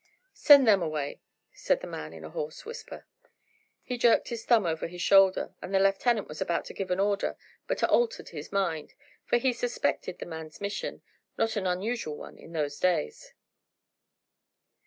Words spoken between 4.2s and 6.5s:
his thumb over his shoulder, and the lieutenant was